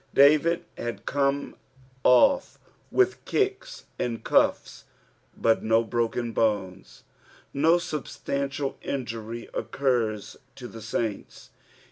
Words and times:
David 0.15 0.65
had 0.79 1.05
coine 1.05 1.53
oS 2.03 2.57
with 2.91 3.23
kicks 3.23 3.85
and 3.99 4.25
cufia, 4.25 4.81
but 5.37 5.61
no 5.61 5.83
broken 5.83 6.31
bones. 6.31 7.03
No 7.53 7.77
substantial 7.77 8.79
injury 8.81 9.47
occurs 9.53 10.37
to 10.55 10.67
the 10.67 10.81
saints. 10.81 11.51